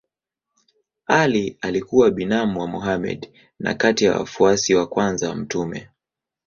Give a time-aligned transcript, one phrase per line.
[1.07, 5.89] Ali alikuwa binamu wa Mohammed na kati ya wafuasi wa kwanza wa mtume.